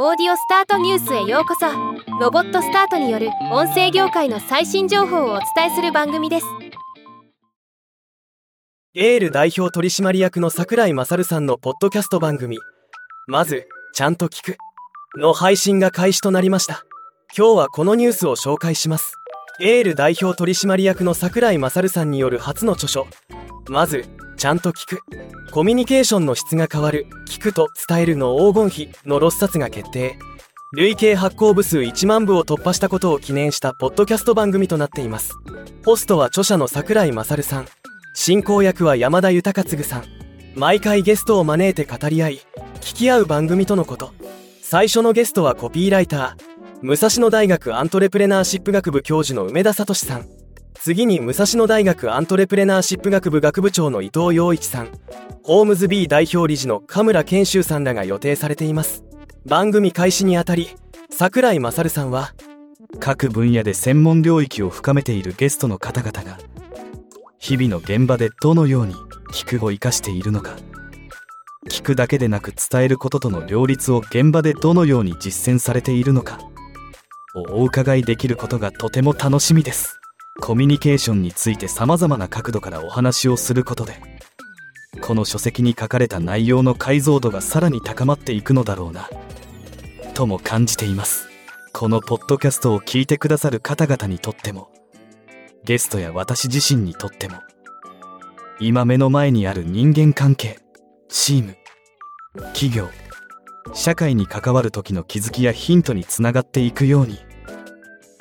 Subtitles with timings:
[0.00, 1.66] オーディオスタートニュースへようこそ。
[2.20, 6.46] ロボットスタートによる音声業界の最新情報をお伝えする番組です。
[8.94, 12.58] エール代表取締役の桜井勝さんのポッドキャスト番組
[13.26, 14.56] まずちゃんと聞く
[15.18, 16.84] の配信が開始となりました。
[17.36, 19.14] 今日はこのニュースを紹介します。
[19.60, 23.08] エール代表取締役の桜井勝さんによる初の著書
[23.68, 24.04] まず
[24.38, 25.02] ちゃんと聞く。
[25.50, 30.16] コミュニケーションの質が変わる聞くと伝えるの黄金比の6冊が決定。
[30.72, 35.32] 累計発行部数1万部を突破したことを記念したポッドキャスト番組となっています。
[35.84, 37.66] ホストは著者の桜井勝さん。
[38.14, 40.04] 進行役は山田豊次さん。
[40.54, 42.40] 毎回ゲストを招いて語り合い
[42.80, 44.12] 聞き合う番組とのこと。
[44.62, 46.58] 最初のゲストはコピーライター。
[46.82, 50.37] 武蔵野大学アントレプレナーシップ学部教授の梅田聡さん。
[50.80, 54.88] 次に武蔵野大学アントレプレナーシップ学部学部長の伊藤洋一さん。
[55.42, 59.04] ホームズ B 代表理事の神村健修さんらが予定されています。
[59.44, 60.68] 番組開始にあたり
[61.10, 62.34] 櫻井勝さんは
[63.00, 66.38] 各分野で専門領域を深めているゲストの方々が
[67.38, 68.94] 日々の現場でどのように
[69.32, 70.56] 聞くを生かしているのか
[71.70, 76.38] 聞くだけでなく伝えることとの両立を現場でどのように実践されているのか
[77.34, 79.98] をお伺いできることがとても楽しみです。
[80.40, 84.00] コミュニケーションについて様々な角度からお話をすることで
[85.00, 89.08] この書籍に書かれた内容の解像度がさらに高まっていくのだろうな
[90.14, 91.28] とも感じています。
[91.72, 94.68] このポッドキャストを聞いてくださる方々にとっても
[95.64, 97.36] ゲストや私自身にとっても
[98.58, 100.58] 今目の前にある人間関係
[101.08, 101.56] チーム
[102.52, 102.88] 企業
[103.74, 107.20] 社会に関わる時の気づきやヒントにつながっていくように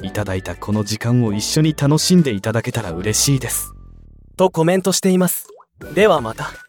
[0.03, 3.73] いただいたこの時間を一緒に楽しんでいただけたら嬉しいです。
[4.35, 5.47] とコメントしています。
[5.93, 6.66] ではまた。